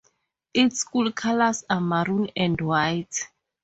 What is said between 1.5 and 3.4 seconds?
are maroon and white.